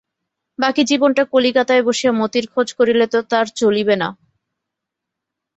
বাকি 0.59 0.81
জীবনটা 0.83 1.23
কলিকাতায় 1.33 1.83
বসিয়া 1.87 2.13
মতির 2.19 2.45
খোঁজ 2.53 2.67
করিলে 2.77 3.05
তো 3.13 3.19
তার 3.31 3.45
চলিবে 3.59 3.95
না। 4.01 4.09